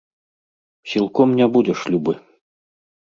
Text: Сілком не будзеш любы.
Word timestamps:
Сілком 0.93 1.29
не 1.41 1.47
будзеш 1.59 1.79
любы. 1.97 2.13